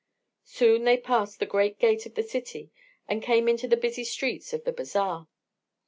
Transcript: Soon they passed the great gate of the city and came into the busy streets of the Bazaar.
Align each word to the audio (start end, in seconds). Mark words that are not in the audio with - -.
Soon 0.47 0.83
they 0.83 0.97
passed 0.97 1.39
the 1.39 1.45
great 1.45 1.77
gate 1.77 2.07
of 2.07 2.15
the 2.15 2.23
city 2.23 2.71
and 3.07 3.21
came 3.21 3.47
into 3.47 3.67
the 3.67 3.77
busy 3.77 4.03
streets 4.03 4.51
of 4.51 4.63
the 4.63 4.73
Bazaar. 4.73 5.27